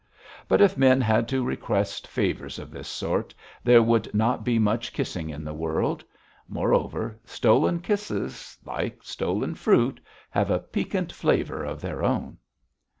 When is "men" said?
0.79-0.99